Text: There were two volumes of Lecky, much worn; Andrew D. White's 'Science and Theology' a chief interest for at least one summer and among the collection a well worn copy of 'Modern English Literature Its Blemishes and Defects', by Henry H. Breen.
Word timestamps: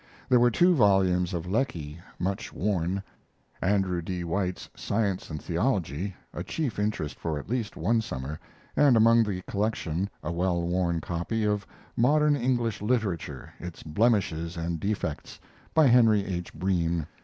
There 0.29 0.39
were 0.39 0.49
two 0.49 0.73
volumes 0.73 1.31
of 1.31 1.45
Lecky, 1.45 1.99
much 2.17 2.51
worn; 2.51 3.03
Andrew 3.61 4.01
D. 4.01 4.23
White's 4.23 4.67
'Science 4.75 5.29
and 5.29 5.39
Theology' 5.39 6.15
a 6.33 6.43
chief 6.43 6.79
interest 6.79 7.19
for 7.19 7.37
at 7.37 7.47
least 7.51 7.77
one 7.77 8.01
summer 8.01 8.39
and 8.75 8.97
among 8.97 9.21
the 9.21 9.43
collection 9.43 10.09
a 10.23 10.31
well 10.31 10.59
worn 10.63 11.01
copy 11.01 11.43
of 11.43 11.67
'Modern 11.95 12.35
English 12.35 12.81
Literature 12.81 13.53
Its 13.59 13.83
Blemishes 13.83 14.57
and 14.57 14.79
Defects', 14.79 15.39
by 15.75 15.85
Henry 15.85 16.25
H. 16.25 16.51
Breen. 16.51 17.05